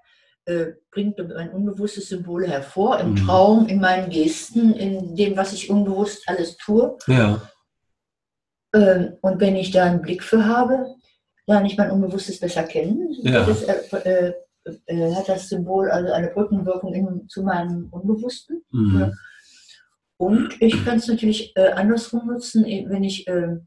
[0.47, 3.17] äh, bringt mein unbewusstes Symbol hervor, im mhm.
[3.17, 6.97] Traum, in meinen Gesten, in dem, was ich unbewusst alles tue.
[7.07, 7.43] Ja.
[8.75, 10.95] Ähm, und wenn ich da einen Blick für habe,
[11.47, 13.13] lerne ich mein Unbewusstes besser kennen.
[13.23, 13.45] Ja.
[13.45, 14.33] Das, äh,
[14.65, 18.65] äh, äh, hat das Symbol also eine Brückenwirkung in, zu meinem Unbewussten.
[18.71, 19.13] Mhm.
[20.17, 23.67] Und ich kann es natürlich äh, andersrum nutzen, wenn ich ähm,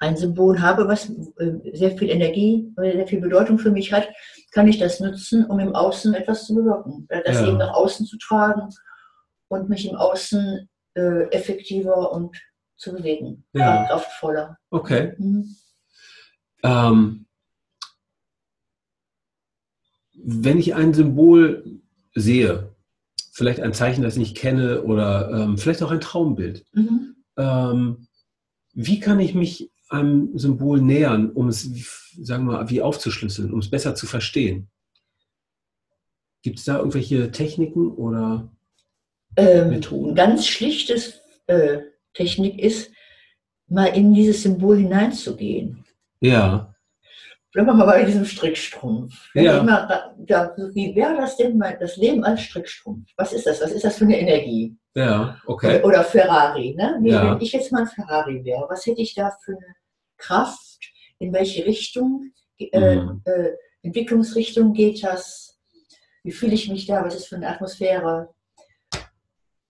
[0.00, 4.08] ein Symbol habe, was äh, sehr viel Energie, sehr viel Bedeutung für mich hat,
[4.52, 7.08] kann ich das nutzen, um im Außen etwas zu bewirken.
[7.08, 7.48] Das ja.
[7.48, 8.68] eben nach außen zu tragen
[9.48, 12.36] und mich im Außen äh, effektiver und
[12.76, 13.86] zu bewegen, ja.
[13.86, 14.56] kraftvoller.
[14.70, 15.14] Okay.
[15.18, 15.56] Mhm.
[16.62, 17.26] Ähm,
[20.24, 21.80] wenn ich ein Symbol
[22.14, 22.74] sehe,
[23.32, 27.16] vielleicht ein Zeichen, das ich nicht kenne oder ähm, vielleicht auch ein Traumbild, mhm.
[27.36, 28.08] ähm,
[28.72, 31.62] wie kann ich mich einem Symbol nähern, um es,
[32.20, 34.68] sagen wir mal, wie aufzuschlüsseln, um es besser zu verstehen?
[36.42, 38.52] Gibt es da irgendwelche Techniken oder
[39.36, 40.14] ähm, Methoden?
[40.14, 41.78] Ganz schlichtes äh,
[42.14, 42.90] Technik ist,
[43.66, 45.84] mal in dieses Symbol hineinzugehen.
[46.20, 46.74] Ja.
[47.52, 49.30] Bleiben wir mal bei diesem Strickstrumpf.
[49.34, 49.62] Ja.
[49.62, 53.10] Mal, ja, wie wäre das denn mal, das Leben als Strickstrumpf?
[53.16, 53.62] Was ist das?
[53.62, 54.76] Was ist das für eine Energie?
[54.94, 55.82] Ja, okay.
[55.82, 56.74] Oder Ferrari.
[56.76, 56.98] Ne?
[57.00, 57.34] Wie, ja.
[57.34, 59.74] Wenn ich jetzt mal ein Ferrari wäre, was hätte ich da für eine
[60.18, 60.78] Kraft?
[61.20, 63.22] In welche Richtung, äh, mhm.
[63.24, 63.50] äh,
[63.82, 65.58] Entwicklungsrichtung geht das?
[66.22, 67.04] Wie fühle ich mich da?
[67.04, 68.34] Was ist für eine Atmosphäre?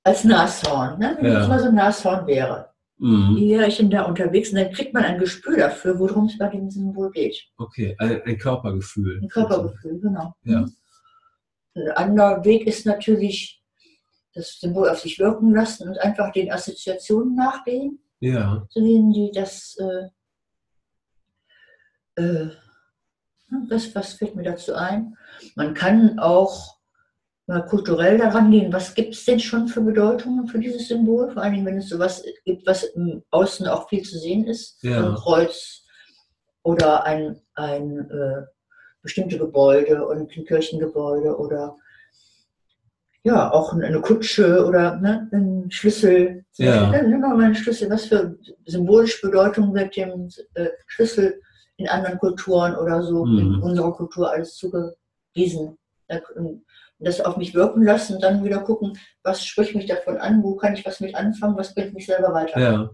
[0.03, 1.17] Als Nashorn, ne?
[1.21, 1.43] wenn ja.
[1.43, 2.71] ich mal so ein Nashorn wäre.
[2.99, 3.37] Mhm.
[3.37, 4.51] Wie wäre ich denn da unterwegs?
[4.51, 7.49] Und dann kriegt man ein Gespür dafür, worum es bei dem Symbol geht.
[7.57, 9.21] Okay, ein, ein Körpergefühl.
[9.23, 10.35] Ein Körpergefühl, genau.
[10.43, 10.67] Ja.
[11.75, 13.63] Ein anderer Weg ist natürlich,
[14.35, 18.01] das Symbol auf sich wirken lassen und einfach den Assoziationen nachgehen.
[18.21, 18.67] Ja.
[18.71, 19.77] Zu denen, die das,
[22.17, 22.51] äh, äh,
[23.69, 25.17] das, was fällt mir dazu ein?
[25.55, 26.78] Man kann auch
[27.49, 31.31] mal kulturell daran gehen, was gibt es denn schon für Bedeutungen für dieses Symbol?
[31.31, 34.83] Vor allen Dingen, wenn es sowas gibt, was im Außen auch viel zu sehen ist.
[34.83, 35.09] Ja.
[35.09, 35.83] Ein Kreuz
[36.63, 38.43] oder ein, ein äh,
[39.03, 41.75] bestimmte Gebäude und ein Kirchengebäude oder
[43.25, 46.45] ja, auch eine Kutsche oder ne, ein Schlüssel.
[46.57, 46.93] Ja.
[46.93, 47.91] Dann nimm mal einen Schlüssel.
[47.91, 51.41] Was für symbolische Bedeutung wird dem äh, Schlüssel
[51.79, 53.39] in anderen Kulturen oder so mhm.
[53.39, 55.79] in unserer Kultur alles zugewiesen?
[56.99, 60.57] Das auf mich wirken lassen und dann wieder gucken, was spricht mich davon an, wo
[60.57, 62.61] kann ich was mit anfangen, was bringt mich selber weiter.
[62.61, 62.91] Ja.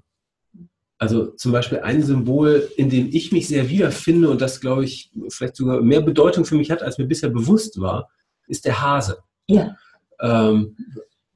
[0.99, 5.11] Also zum Beispiel ein Symbol, in dem ich mich sehr wiederfinde und das, glaube ich,
[5.29, 8.11] vielleicht sogar mehr Bedeutung für mich hat, als mir bisher bewusst war,
[8.47, 9.19] ist der Hase.
[9.49, 9.77] Ja.
[10.21, 10.77] Ähm,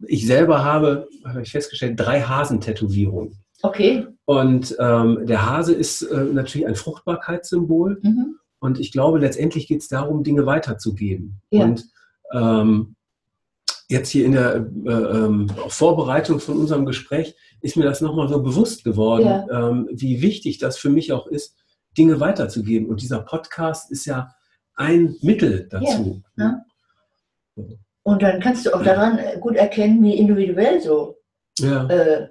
[0.06, 3.36] ich selber habe, habe ich festgestellt, drei Hasentätowierungen.
[3.62, 4.06] Okay.
[4.24, 7.98] Und ähm, der Hase ist äh, natürlich ein Fruchtbarkeitssymbol.
[8.02, 8.36] Mhm.
[8.60, 11.40] Und ich glaube, letztendlich geht es darum, Dinge weiterzugeben.
[11.50, 11.64] Ja.
[11.64, 11.84] Und
[12.32, 12.96] ähm,
[13.88, 18.42] jetzt hier in der äh, ähm, Vorbereitung von unserem Gespräch ist mir das nochmal so
[18.42, 19.46] bewusst geworden, ja.
[19.50, 21.56] ähm, wie wichtig das für mich auch ist,
[21.96, 22.88] Dinge weiterzugeben.
[22.88, 24.30] Und dieser Podcast ist ja
[24.74, 26.22] ein Mittel dazu.
[26.36, 26.64] Ja.
[27.56, 27.64] Ja.
[28.02, 31.16] Und dann kannst du auch daran gut erkennen, wie individuell so
[31.60, 32.28] äh,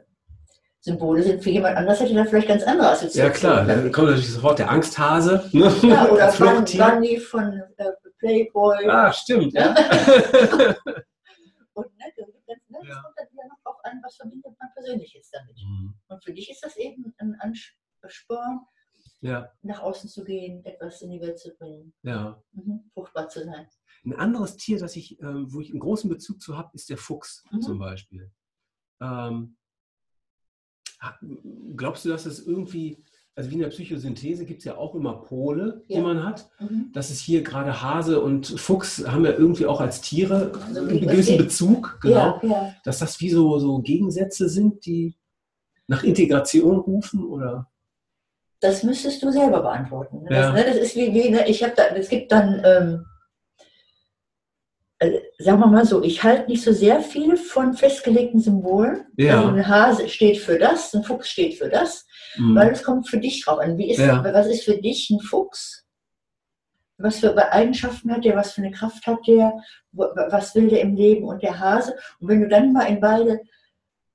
[0.79, 1.43] Symbole sind.
[1.43, 3.33] Für jemand anders hätte da vielleicht ganz andere Assoziationen.
[3.33, 5.43] Ja klar, dann kommt natürlich sofort der Angsthase.
[5.51, 5.71] Ne?
[5.83, 8.87] Ja, oder Bunny von äh, Playboy.
[8.87, 9.69] Ah, stimmt, ja.
[11.73, 12.13] und ne,
[12.47, 13.01] das, ne, ja.
[13.01, 15.55] kommt dann wieder noch drauf an, was verbindet man persönlich jetzt damit.
[15.57, 15.93] Mhm.
[16.07, 18.61] Und für dich ist das eben ein Ansporn,
[19.21, 19.51] ja.
[19.61, 22.41] nach außen zu gehen, etwas in die Welt zu bringen, ja.
[22.51, 23.67] Mhm, fruchtbar zu sein.
[24.05, 26.97] Ein anderes Tier, das ich, äh, wo ich einen großen Bezug zu habe, ist der
[26.97, 27.61] Fuchs mhm.
[27.61, 28.31] zum Beispiel.
[29.01, 29.57] Ähm,
[31.75, 33.03] glaubst du, dass es irgendwie
[33.37, 35.97] also wie in der Psychosynthese gibt es ja auch immer Pole, ja.
[35.97, 36.49] die man hat.
[36.59, 36.89] Mhm.
[36.91, 41.01] Das ist hier gerade Hase und Fuchs haben ja irgendwie auch als Tiere also einen
[41.01, 42.39] gewissen Bezug, genau.
[42.41, 42.73] Ja, ja.
[42.83, 45.15] Dass das wie so, so Gegensätze sind, die
[45.85, 47.69] nach Integration rufen oder?
[48.59, 50.25] Das müsstest du selber beantworten.
[50.27, 53.16] Das, ne, das ist wie, wie ne, ich habe da, es gibt dann ähm, äh,
[55.37, 59.05] sagen wir mal so, ich halte nicht so sehr viel von festgelegten Symbolen.
[59.17, 59.37] Ja.
[59.37, 62.05] Also ein Hase steht für das, ein Fuchs steht für das,
[62.37, 62.55] Mhm.
[62.55, 63.77] weil es kommt für dich drauf an.
[63.77, 64.23] Wie ist, Ja.
[64.23, 65.85] Was ist für dich ein Fuchs?
[66.97, 68.35] Was für Eigenschaften hat der?
[68.35, 69.53] Was für eine Kraft hat der?
[69.91, 71.25] Was will der im Leben?
[71.25, 71.95] Und der Hase.
[72.19, 73.41] Und wenn du dann mal in beide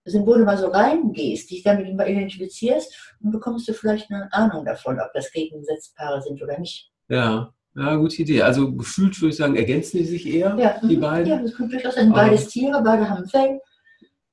[0.05, 4.99] Symbole mal so reingehst, dich damit mal identifizierst, dann bekommst du vielleicht eine Ahnung davon,
[4.99, 6.91] ob das Gegensatzpaare sind oder nicht.
[7.09, 8.43] Ja, ja, gute Idee.
[8.43, 11.01] Also gefühlt würde ich sagen, ergänzen die sich eher, Ja, die mhm.
[11.01, 11.29] beiden.
[11.29, 12.13] Ja, das kommt durchaus sein.
[12.13, 13.61] Beides Tiere, beide haben ein Fell.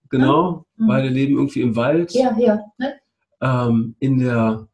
[0.10, 0.88] Genau, Mhm.
[0.88, 2.12] beide leben irgendwie im Wald.
[2.13, 2.60] Ja, ja.
[2.78, 2.93] Ne?
[3.41, 4.67] Ähm, in der,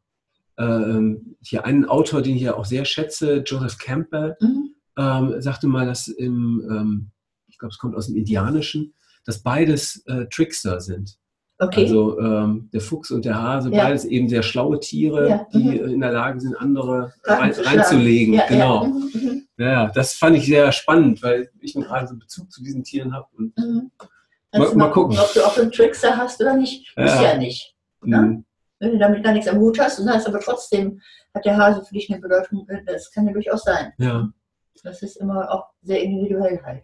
[0.58, 4.76] ähm, hier einen Autor, den ich ja auch sehr schätze, Joseph Campbell, Mhm.
[4.98, 7.12] ähm, sagte mal, dass im, ähm,
[7.48, 8.94] ich glaube, es kommt aus dem Indianischen,
[9.26, 11.18] dass beides äh, Trickster sind.
[11.58, 11.84] Okay.
[11.84, 13.84] Also ähm, der Fuchs und der Hase, Ja.
[13.86, 15.90] beides eben sehr schlaue Tiere, Ja, die mhm.
[15.94, 18.34] in der Lage sind, andere rein, reinzulegen.
[18.34, 18.84] ja, genau.
[18.84, 18.90] Ja.
[18.90, 19.12] Mhm.
[19.14, 19.48] Mhm.
[19.58, 23.14] Ja, das fand ich sehr spannend, weil ich gerade so einen Bezug zu diesen Tieren
[23.14, 23.28] habe.
[23.38, 23.92] Und Mhm.
[24.54, 26.94] Mal- mal gucken, ob du auch einen Trickster hast oder nicht.
[26.98, 27.06] Ja.
[27.06, 27.74] Ist ja nicht.
[28.06, 28.22] Ja.
[28.22, 28.44] mh,
[28.80, 31.00] Wenn du damit gar nichts am Hut hast und hast aber trotzdem,
[31.34, 33.94] hat der Hase für dich eine Bedeutung, äh, das kann ja durchaus sein.
[33.98, 34.30] ja,
[34.84, 36.84] Das ist immer auch sehr individuell halt,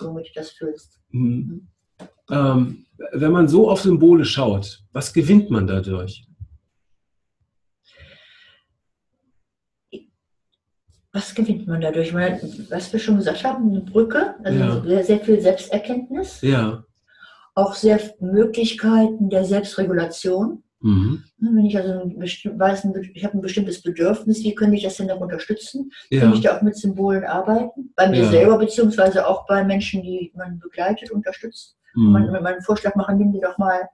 [0.00, 0.98] womit du das fühlst.
[1.10, 1.60] mh.
[2.30, 6.26] Ähm, wenn man so auf Symbole schaut, was gewinnt man dadurch?
[11.12, 12.12] Was gewinnt man dadurch?
[12.12, 12.38] Man,
[12.68, 14.80] was wir schon gesagt haben, eine Brücke, also Ja.
[14.82, 16.84] sehr, sehr viel Selbsterkenntnis, Ja.
[17.54, 20.62] auch sehr Möglichkeiten der Selbstregulation.
[20.80, 21.24] Mhm.
[21.38, 25.06] Wenn ich also ein weiß, ich habe ein bestimmtes Bedürfnis, wie könnte ich das denn
[25.08, 25.90] noch unterstützen?
[26.10, 26.34] Kann Ja.
[26.34, 27.92] ich da auch mit Symbolen arbeiten?
[27.96, 28.30] Bei mir Ja.
[28.30, 31.77] selber, beziehungsweise auch bei Menschen, die man begleitet, unterstützt.
[31.94, 32.14] Mhm.
[32.14, 33.88] wenn man einen Vorschlag machen, nimm dir doch mal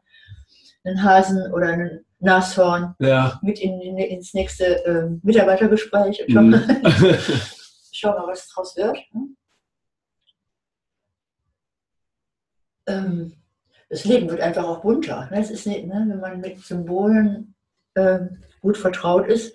[0.84, 3.38] einen Hasen oder einen Nashorn Ja.
[3.42, 6.54] mit in, in, ins nächste ähm, Mitarbeitergespräch und schau, Mhm.
[7.92, 8.98] schau mal, was draus wird.
[9.12, 9.36] hm?
[12.86, 13.32] Ähm,
[13.88, 15.28] das Leben wird einfach auch bunter.
[15.30, 15.40] Ne?
[15.40, 16.04] Es ist nicht, ne?
[16.08, 17.54] Wenn man mit Symbolen
[17.94, 19.54] ähm, gut vertraut ist,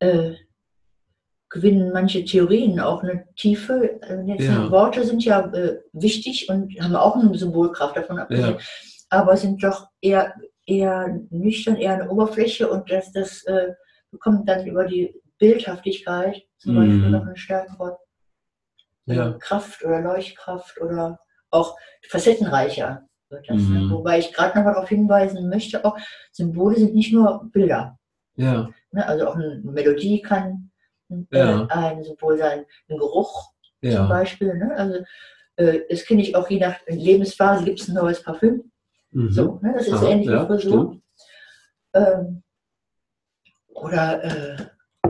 [0.00, 0.34] äh,
[1.56, 3.98] gewinnen manche Theorien auch eine Tiefe.
[4.02, 4.70] Also Ja.
[4.70, 8.64] Worte sind ja äh, wichtig und haben auch eine Symbolkraft davon abgesehen, Ja.
[9.10, 10.34] aber sind doch eher,
[10.66, 13.72] eher nüchtern, eher eine Oberfläche und das, das äh,
[14.10, 16.78] bekommt dann über die Bildhaftigkeit zum Mhm.
[16.78, 17.98] Beispiel noch eine stärkere
[19.06, 19.32] Ja.
[19.38, 21.18] Kraft oder Leuchtkraft oder
[21.50, 21.76] auch
[22.08, 23.62] facettenreicher wird das.
[23.62, 23.80] Ne?
[23.80, 23.90] Mhm.
[23.90, 25.96] Wobei ich gerade noch mal darauf hinweisen möchte, auch
[26.32, 27.98] Symbole sind nicht nur Bilder.
[28.36, 28.68] Ja.
[28.92, 29.06] Ne?
[29.06, 30.65] Also auch eine Melodie kann
[31.30, 31.66] Ja.
[31.66, 34.06] ein Symbol sein, ein Geruch zum Ja.
[34.06, 34.54] Beispiel.
[34.54, 34.72] Ne?
[34.76, 35.04] Also
[35.56, 38.70] äh, das kenne ich auch je nach Lebensphase gibt es ein neues Parfüm.
[39.10, 39.30] Mhm.
[39.30, 39.74] So, ne?
[39.76, 41.00] Das ist Aha, ähnlich ja, wie Frisur.
[41.94, 42.42] Ähm,
[43.68, 44.56] oder äh,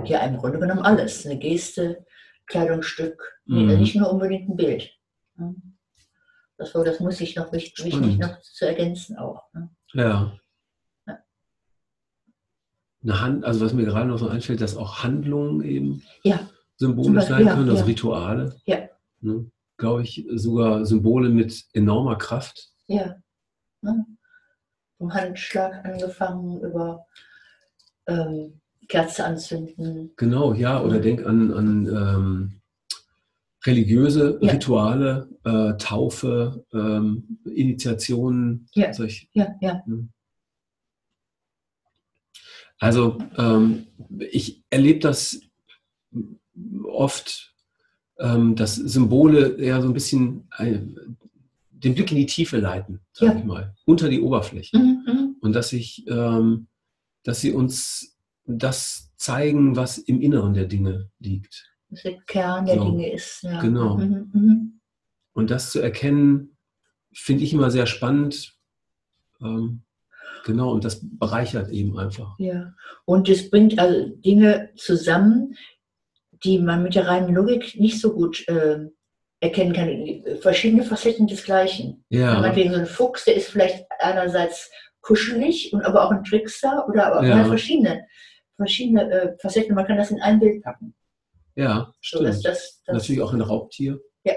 [0.05, 1.25] ja, im Grunde genommen alles.
[1.27, 2.05] Eine Geste,
[2.47, 3.79] Kleidungsstück, Mhm.
[3.79, 4.91] nicht nur unbedingt ein Bild.
[5.37, 5.55] Ne?
[6.59, 9.43] Das, war, das muss ich noch wichtig, wichtig noch zu ergänzen auch.
[9.53, 9.71] Ne?
[9.95, 10.39] Ja.
[13.07, 16.41] Eine Hand, also was mir gerade noch so einfällt, dass auch Handlungen eben Ja.
[16.77, 17.87] Symbolisch Beispiel, sein ja, können, also ja.
[17.87, 18.57] Rituale.
[18.67, 18.79] Ja.
[19.21, 19.51] Ne?
[19.79, 22.71] Glaube ich, sogar Symbole mit enormer Kraft.
[22.89, 23.15] Ja.
[23.81, 24.05] Ne?
[24.99, 27.07] Vom Handschlag angefangen über
[28.09, 30.13] ähm, Kerze anzünden.
[30.17, 31.03] Genau, ja, oder Ja.
[31.03, 32.61] denk an, an ähm,
[33.65, 34.53] religiöse Ja.
[34.53, 38.93] Rituale, äh, Taufe, ähm, Initiationen, Ja.
[38.93, 39.83] solch, Ja, ja.
[42.79, 43.87] Also ähm,
[44.31, 45.41] ich erlebe das
[46.85, 47.55] oft,
[48.19, 50.79] ähm, dass Symbole eher so ein bisschen äh,
[51.71, 53.39] den Blick in die Tiefe leiten, sage Ja.
[53.39, 54.79] ich mal, unter die Oberfläche.
[54.79, 55.37] Mhm, mhm.
[55.41, 56.69] Und dass ich, ähm,
[57.23, 61.71] dass sie uns das zeigen, was im Inneren der Dinge liegt.
[61.91, 62.85] Was der Kern der So.
[62.91, 63.43] Dinge ist.
[63.43, 63.61] Ja.
[63.61, 63.97] Genau.
[63.99, 64.81] Mhm, mhm.
[65.33, 66.57] Und das zu erkennen,
[67.13, 68.55] finde ich immer sehr spannend.
[69.41, 69.83] Ähm,
[70.47, 72.35] genau, und das bereichert eben einfach.
[72.39, 72.73] Ja,
[73.05, 75.55] und es bringt also Dinge zusammen,
[76.45, 78.93] die man mit der reinen Logik nicht so gut ähm,
[79.41, 80.39] erkennen kann.
[80.41, 82.05] Verschiedene Facetten des Gleichen.
[82.09, 84.71] Ja, Meinetwegen so ein Fuchs, der ist vielleicht einerseits
[85.03, 87.45] kuschelig und aber auch ein Trickster oder aber Ja.
[87.45, 88.07] verschiedene,
[88.57, 89.75] verschiedene äh, Facetten.
[89.75, 90.95] Man kann das in ein Bild packen.
[91.55, 92.55] ja, So, dass, stimmt.
[92.55, 94.01] das, das, Natürlich auch ein Raubtier.
[94.25, 94.35] Ja.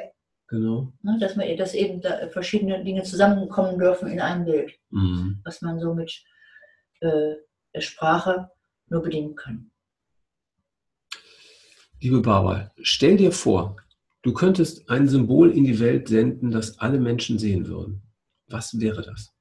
[0.49, 0.91] Genau.
[1.03, 5.41] ne, dass, man, dass eben da verschiedene Dinge zusammenkommen dürfen in ein Bild, Mhm.
[5.43, 6.23] was man so mit
[7.01, 7.35] äh,
[7.73, 8.49] der Sprache
[8.87, 9.69] nur bedingen kann.
[12.01, 13.75] Liebe Barbara, stell dir vor,
[14.23, 18.01] du könntest ein Symbol in die Welt senden, das alle Menschen sehen würden.
[18.47, 19.31] Was wäre das?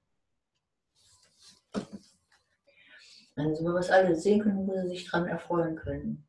[3.36, 6.27] Also, was alle sehen können, wo sie sich dran erfreuen können.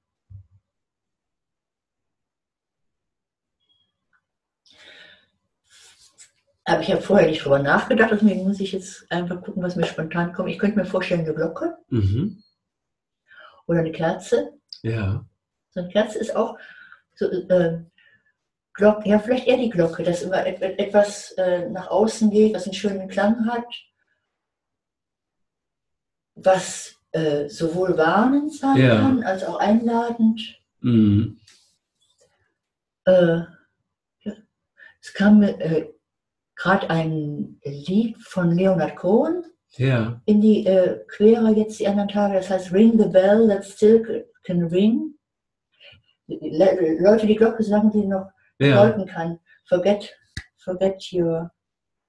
[6.69, 9.85] Habe ich ja vorher nicht drüber nachgedacht, deswegen muss ich jetzt einfach gucken, was mir
[9.85, 10.49] spontan kommt.
[10.49, 12.43] Ich könnte mir vorstellen, eine Glocke Mhm.
[13.67, 14.53] oder eine Kerze.
[14.83, 15.25] Ja.
[15.71, 16.57] So eine Kerze ist auch
[17.15, 17.79] so, äh,
[18.73, 22.53] Glock, ja, vielleicht eher die Glocke, dass immer et- et- etwas äh, nach außen geht,
[22.55, 23.65] was einen schönen Klang hat,
[26.35, 28.95] was äh, sowohl warnend sein Ja.
[29.01, 30.61] kann, als auch einladend.
[30.81, 31.39] Mhm.
[33.05, 33.37] Äh,
[34.21, 34.33] ja.
[35.01, 35.91] Es kam mir äh,
[36.59, 39.43] gerade ein Lied von Leonard Cohen
[39.77, 40.21] Ja.
[40.25, 44.27] in die äh, Quere jetzt die anderen Tage, das heißt Ring the Bell that still
[44.43, 45.15] can ring.
[46.27, 48.27] Le Leute, die Glocke sagen, die noch
[48.59, 48.83] Ja.
[48.83, 49.39] läuten kann.
[49.67, 50.13] Forget,
[50.57, 51.49] forget your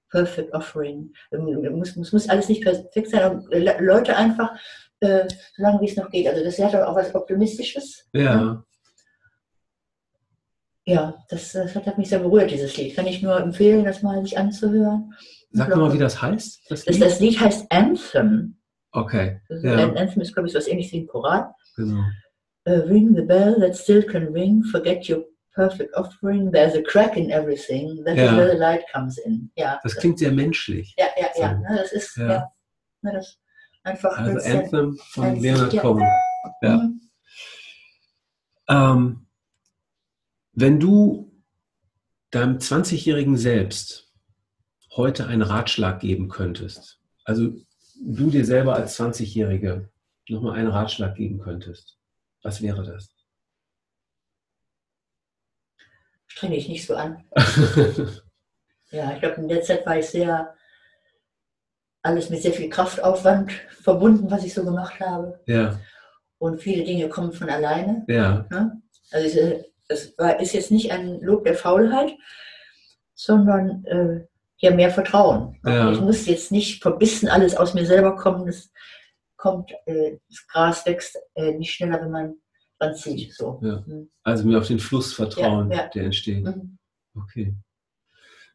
[0.09, 1.11] perfect offering.
[1.31, 4.51] Ähm, Muss, muss, alles nicht perfekt sein, aber Le Leute einfach,
[4.99, 6.27] äh, solange wie es noch geht.
[6.27, 8.07] Also das hat auch was Optimistisches.
[8.13, 8.63] Ja.
[10.91, 12.95] Ja, das, das hat mich sehr berührt, dieses Lied.
[12.95, 15.13] Kann ich nur empfehlen, das mal sich anzuhören.
[15.51, 16.61] Sag mal, wie das heißt.
[16.69, 17.05] Das Das, Lied?
[17.05, 18.57] das Lied heißt Anthem.
[18.91, 19.39] Okay.
[19.49, 19.75] Das Ja.
[19.75, 21.53] An- Anthem ist, glaube ich, so was ähnliches wie ein Choral.
[21.75, 22.01] Genau.
[22.67, 24.63] Uh, ring the bell that still can ring.
[24.63, 25.25] Forget your
[25.55, 26.51] perfect offering.
[26.51, 28.03] There's a crack in everything.
[28.05, 28.25] That Ja.
[28.25, 29.49] is where the light comes in.
[29.55, 30.93] Ja, Das klingt sehr menschlich.
[30.97, 31.53] ja, ja, ja.
[31.57, 32.27] Ne, das ist Ja.
[32.29, 32.51] ja.
[33.01, 33.37] ne, das
[33.83, 34.17] einfach.
[34.17, 35.75] Also das Anthem von Leonard.
[35.79, 36.07] Cohen.
[36.61, 36.77] ja.
[36.77, 37.01] Mhm.
[38.69, 39.25] Ähm,
[40.61, 41.31] wenn du
[42.29, 44.13] deinem 20-jährigen Selbst
[44.95, 47.49] heute einen Ratschlag geben könntest, also
[47.99, 49.89] du dir selber als 20-Jährige
[50.29, 51.97] nochmal einen Ratschlag geben könntest,
[52.43, 53.09] was wäre das?
[56.27, 57.25] Strenge ich nicht so an.
[58.93, 60.53] Ja, ich glaube, in der Zeit war ich sehr,
[62.01, 65.39] alles mit sehr viel Kraftaufwand verbunden, was ich so gemacht habe.
[65.45, 65.79] ja,
[66.39, 68.03] Und viele Dinge kommen von alleine.
[68.09, 68.81] ja, Ne?
[69.11, 72.13] Also es war, ist jetzt nicht ein Lob der Faulheit,
[73.13, 74.25] sondern äh,
[74.57, 75.59] ja mehr Vertrauen.
[75.65, 75.91] Ja.
[75.91, 78.45] Ich muss jetzt nicht verbissen alles aus mir selber kommen.
[78.45, 78.71] Das
[79.35, 82.35] kommt, äh, das Gras wächst äh, nicht schneller, wenn man
[82.79, 83.33] dran zieht.
[83.33, 83.59] So.
[83.61, 83.83] Ja.
[83.85, 84.09] Mhm.
[84.23, 85.87] also mir auf den Fluss vertrauen, ja.
[85.87, 86.43] der entsteht.
[86.43, 86.77] Mhm.
[87.15, 87.55] Okay,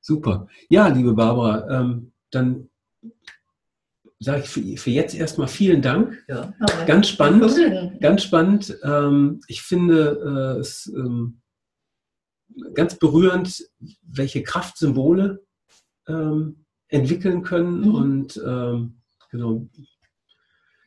[0.00, 0.48] super.
[0.70, 2.70] Ja, liebe Barbara, ähm, dann
[4.18, 6.24] sage ich für, für jetzt erstmal vielen Dank.
[6.28, 6.54] Ja.
[6.86, 7.42] Ganz spannend.
[8.00, 8.78] Ganz spannend.
[8.82, 11.40] Ähm, ich finde äh, es ähm,
[12.74, 13.64] ganz berührend,
[14.02, 15.44] welche Kraftsymbole
[16.08, 17.80] ähm, entwickeln können.
[17.80, 17.94] Mhm.
[17.94, 19.00] Und ähm,
[19.30, 19.68] genau.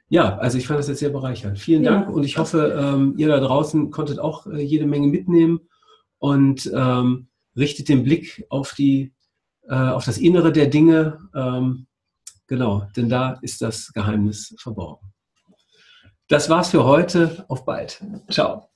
[0.08, 1.60] Ja, also ich fand das jetzt sehr bereichernd.
[1.60, 1.92] Vielen Ja.
[1.92, 5.60] Dank und ich hoffe, ähm, ihr da draußen konntet auch äh, jede Menge mitnehmen
[6.18, 9.14] und ähm, richtet den Blick auf die
[9.68, 11.20] äh, auf das Innere der Dinge.
[12.50, 15.14] Genau, denn da ist das Geheimnis verborgen.
[16.30, 17.46] Das war's für heute.
[17.48, 18.04] Auf bald.
[18.28, 18.70] Ciao.